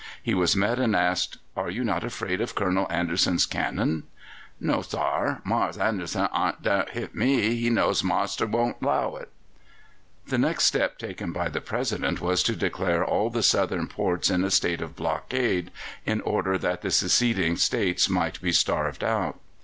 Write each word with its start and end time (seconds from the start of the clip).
He 0.23 0.33
was 0.33 0.55
met 0.55 0.79
and 0.79 0.95
asked: 0.95 1.37
"Are 1.55 1.69
you 1.69 1.83
not 1.83 2.03
afraid 2.03 2.41
of 2.41 2.55
Colonel 2.55 2.87
Anderson's 2.89 3.45
cannon?" 3.45 4.01
"No, 4.59 4.81
sar. 4.81 5.41
Mars 5.43 5.77
Anderson 5.77 6.27
ain't 6.35 6.63
daresn't 6.63 6.89
hit 6.93 7.13
me. 7.13 7.55
He 7.55 7.69
knows 7.69 8.03
marster 8.03 8.47
wouldn't 8.47 8.81
'low 8.81 9.17
it." 9.17 9.29
The 10.25 10.39
next 10.39 10.63
step 10.63 10.97
taken 10.97 11.31
by 11.31 11.49
the 11.49 11.61
President 11.61 12.19
was 12.19 12.41
to 12.41 12.55
declare 12.55 13.05
all 13.05 13.29
the 13.29 13.43
Southern 13.43 13.85
ports 13.85 14.31
in 14.31 14.43
a 14.43 14.49
state 14.49 14.81
of 14.81 14.95
blockade, 14.95 15.69
in 16.03 16.21
order 16.21 16.57
that 16.57 16.81
the 16.81 16.89
seceding 16.89 17.55
States 17.55 18.09
might 18.09 18.41
be 18.41 18.51
starved 18.51 19.03
out. 19.03 19.39